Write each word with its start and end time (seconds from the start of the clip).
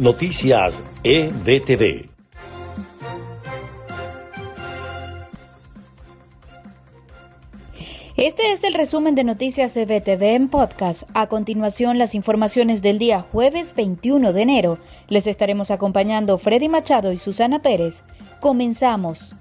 Noticias 0.00 0.80
EBTV. 1.04 2.08
Este 8.16 8.50
es 8.50 8.64
el 8.64 8.72
resumen 8.72 9.14
de 9.14 9.24
Noticias 9.24 9.76
EBTV 9.76 10.22
en 10.22 10.48
podcast. 10.48 11.02
A 11.12 11.26
continuación, 11.26 11.98
las 11.98 12.14
informaciones 12.14 12.80
del 12.80 12.98
día 12.98 13.20
jueves 13.20 13.74
21 13.74 14.32
de 14.32 14.40
enero. 14.40 14.78
Les 15.08 15.26
estaremos 15.26 15.70
acompañando 15.70 16.38
Freddy 16.38 16.70
Machado 16.70 17.12
y 17.12 17.18
Susana 17.18 17.60
Pérez. 17.60 18.04
Comenzamos. 18.40 19.36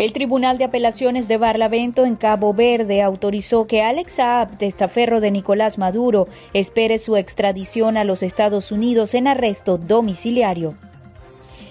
El 0.00 0.14
Tribunal 0.14 0.56
de 0.56 0.64
Apelaciones 0.64 1.28
de 1.28 1.36
Barlavento 1.36 2.06
en 2.06 2.16
Cabo 2.16 2.54
Verde 2.54 3.02
autorizó 3.02 3.66
que 3.66 3.82
Alex 3.82 4.14
Saab, 4.14 4.56
testaferro 4.56 5.20
de 5.20 5.30
Nicolás 5.30 5.76
Maduro, 5.76 6.26
espere 6.54 6.98
su 6.98 7.18
extradición 7.18 7.98
a 7.98 8.04
los 8.04 8.22
Estados 8.22 8.72
Unidos 8.72 9.12
en 9.12 9.28
arresto 9.28 9.76
domiciliario. 9.76 10.72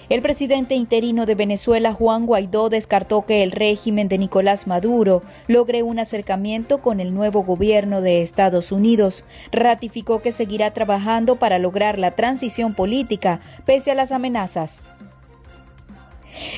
El 0.10 0.22
presidente 0.22 0.76
interino 0.76 1.26
de 1.26 1.34
Venezuela, 1.34 1.92
Juan 1.92 2.28
Guaidó, 2.28 2.70
descartó 2.70 3.24
que 3.24 3.42
el 3.42 3.50
régimen 3.50 4.08
de 4.08 4.20
Nicolás 4.20 4.68
Maduro 4.68 5.24
logre 5.48 5.82
un 5.82 5.98
acercamiento 5.98 6.84
con 6.84 7.00
el 7.00 7.16
nuevo 7.16 7.42
gobierno 7.42 8.02
de 8.02 8.22
Estados 8.22 8.72
Unidos. 8.72 9.26
Ratificó 9.52 10.22
que 10.22 10.32
seguirá 10.32 10.72
trabajando 10.72 11.38
para 11.38 11.58
lograr 11.58 11.98
la 11.98 12.12
transición 12.12 12.76
política 12.76 13.40
pese 13.66 13.90
a 13.90 13.96
las 13.96 14.12
amenazas. 14.12 14.84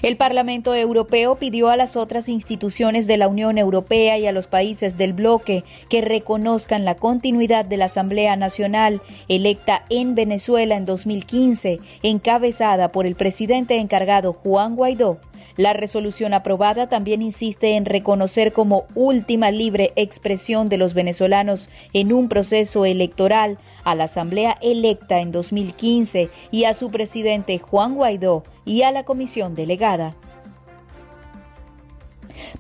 El 0.02 0.18
Parlamento 0.18 0.74
Europeo 0.76 1.36
pidió 1.36 1.70
a 1.70 1.78
las 1.78 1.96
otras 1.96 2.30
instituciones 2.30 3.08
de 3.08 3.18
la 3.18 3.28
Unión 3.28 3.58
Europea 3.58 4.18
y 4.18 4.28
a 4.28 4.32
los 4.32 4.48
países 4.48 4.98
del 4.98 5.14
bloque 5.14 5.64
que 5.90 6.02
reconozcan 6.02 6.86
la 6.86 6.96
continuidad 6.96 7.66
de 7.66 7.78
la 7.78 7.86
Asamblea 7.86 8.36
Nacional 8.36 9.02
electa 9.28 9.84
en 9.90 10.16
Venezuela 10.16 10.76
en 10.76 10.86
2015, 10.86 11.80
encabezada 12.04 12.92
por 12.92 13.06
el 13.06 13.16
presidente 13.16 13.78
encargado 13.78 14.34
Juan 14.34 14.76
Guaidó. 14.76 15.20
La 15.58 15.74
resolución 15.74 16.34
aprobada 16.34 16.88
también 16.88 17.22
insiste 17.22 17.76
en 17.76 17.86
reconocer 17.86 18.54
como 18.54 18.86
última 18.96 19.52
libre 19.52 19.92
expresión 19.96 20.70
de 20.70 20.78
los 20.78 20.94
venezolanos 20.94 21.70
en 21.94 22.14
un 22.14 22.30
proceso 22.30 22.86
electoral 22.86 23.58
a 23.84 23.96
la 23.96 24.06
Asamblea 24.06 24.56
electa 24.62 25.20
en 25.20 25.32
2015 25.32 26.30
y 26.52 26.64
a 26.66 26.74
su 26.74 26.90
presidente 26.90 27.60
Juan 27.60 27.96
Guaidó 27.96 28.44
y 28.66 28.84
a 28.84 28.92
la 28.92 29.04
comisión 29.04 29.56
delegada. 29.56 30.16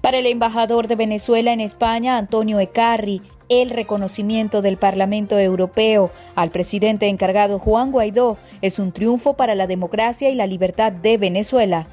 Para 0.02 0.18
el 0.18 0.26
embajador 0.26 0.88
de 0.88 0.96
Venezuela 0.96 1.54
en 1.54 1.60
España, 1.60 2.18
Antonio 2.18 2.60
Ecarri, 2.60 3.22
el 3.50 3.70
reconocimiento 3.70 4.62
del 4.62 4.78
Parlamento 4.78 5.38
Europeo 5.38 6.10
al 6.36 6.52
presidente 6.52 7.08
encargado 7.08 7.60
Juan 7.60 7.92
Guaidó 7.92 8.38
es 8.62 8.80
un 8.80 8.94
triunfo 8.94 9.34
para 9.34 9.56
la 9.56 9.68
democracia 9.68 10.30
y 10.30 10.36
la 10.36 10.48
libertad 10.48 10.92
de 10.92 11.18
Venezuela. 11.18 11.86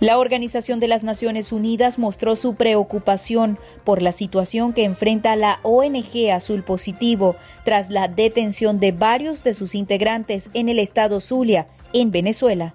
La 0.00 0.18
Organización 0.18 0.80
de 0.80 0.88
las 0.88 1.04
Naciones 1.04 1.52
Unidas 1.52 1.98
mostró 1.98 2.36
su 2.36 2.54
preocupación 2.56 3.58
por 3.84 4.02
la 4.02 4.12
situación 4.12 4.72
que 4.72 4.84
enfrenta 4.84 5.36
la 5.36 5.60
ONG 5.62 6.30
Azul 6.32 6.62
Positivo 6.62 7.36
tras 7.64 7.90
la 7.90 8.08
detención 8.08 8.80
de 8.80 8.92
varios 8.92 9.44
de 9.44 9.54
sus 9.54 9.74
integrantes 9.74 10.50
en 10.54 10.68
el 10.68 10.78
estado 10.78 11.20
Zulia, 11.20 11.66
en 11.92 12.10
Venezuela. 12.10 12.74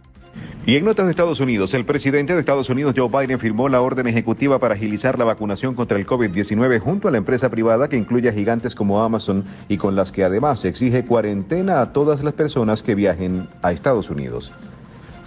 Y 0.66 0.76
en 0.76 0.86
notas 0.86 1.06
de 1.06 1.12
Estados 1.12 1.40
Unidos, 1.40 1.74
el 1.74 1.86
presidente 1.86 2.34
de 2.34 2.40
Estados 2.42 2.70
Unidos, 2.70 2.94
Joe 2.96 3.10
Biden, 3.10 3.40
firmó 3.40 3.70
la 3.70 3.82
orden 3.82 4.06
ejecutiva 4.08 4.60
para 4.60 4.76
agilizar 4.76 5.18
la 5.18 5.26
vacunación 5.26 5.74
contra 5.74 5.98
el 5.98 6.06
COVID-19 6.06 6.80
junto 6.80 7.08
a 7.08 7.12
la 7.12 7.18
empresa 7.18 7.50
privada 7.50 7.88
que 7.88 7.98
incluye 7.98 8.30
a 8.30 8.34
gigantes 8.34 8.76
como 8.76 9.02
Amazon 9.02 9.46
y 9.68 9.78
con 9.78 9.96
las 9.96 10.12
que 10.12 10.24
además 10.24 10.66
exige 10.66 11.06
cuarentena 11.06 11.82
a 11.82 11.92
todas 11.92 12.24
las 12.24 12.34
personas 12.34 12.84
que 12.84 12.94
viajen 12.94 13.48
a 13.64 13.72
Estados 13.72 14.12
Unidos. 14.12 14.52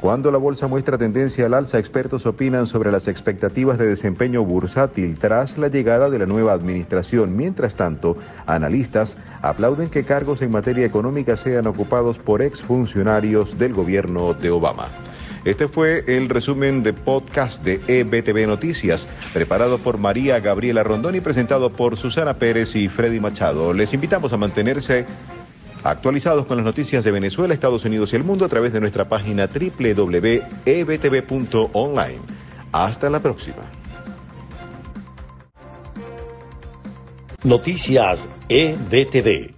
Cuando 0.06 0.30
la 0.30 0.38
bolsa 0.38 0.68
muestra 0.68 0.96
tendencia 0.96 1.46
al 1.46 1.54
alza, 1.54 1.80
expertos 1.80 2.26
opinan 2.26 2.68
sobre 2.68 2.92
las 2.92 3.08
expectativas 3.08 3.76
de 3.76 3.88
desempeño 3.88 4.44
bursátil 4.44 5.18
tras 5.18 5.58
la 5.58 5.66
llegada 5.66 6.10
de 6.10 6.20
la 6.20 6.26
nueva 6.26 6.52
administración. 6.52 7.36
Mientras 7.36 7.74
tanto, 7.74 8.14
analistas 8.46 9.16
aplauden 9.42 9.90
que 9.90 10.04
cargos 10.04 10.42
en 10.42 10.52
materia 10.52 10.86
económica 10.86 11.36
sean 11.36 11.66
ocupados 11.66 12.18
por 12.18 12.40
exfuncionarios 12.40 13.58
del 13.58 13.74
gobierno 13.74 14.32
de 14.32 14.50
Obama. 14.50 14.90
Este 15.44 15.66
fue 15.66 16.04
el 16.06 16.28
resumen 16.28 16.84
de 16.84 16.92
podcast 16.92 17.64
de 17.64 17.80
EBTV 17.88 18.46
Noticias, 18.46 19.08
preparado 19.32 19.78
por 19.78 19.98
María 19.98 20.38
Gabriela 20.38 20.84
Rondón 20.84 21.16
y 21.16 21.20
presentado 21.20 21.70
por 21.70 21.96
Susana 21.96 22.38
Pérez 22.38 22.76
y 22.76 22.86
Freddy 22.86 23.18
Machado. 23.18 23.72
Les 23.72 23.92
invitamos 23.92 24.32
a 24.32 24.36
mantenerse 24.36 25.04
actualizados 25.82 26.46
con 26.46 26.56
las 26.56 26.64
noticias 26.64 27.04
de 27.04 27.10
Venezuela, 27.10 27.54
Estados 27.54 27.84
Unidos 27.84 28.12
y 28.12 28.16
el 28.16 28.24
mundo 28.24 28.44
a 28.44 28.48
través 28.48 28.72
de 28.72 28.80
nuestra 28.80 29.04
página 29.06 29.46
www.ebtv.online. 29.46 30.46
Hasta 32.72 33.10
la 33.10 33.20
próxima. 33.20 33.62
Noticias 37.44 38.24
EBTV. 38.48 39.55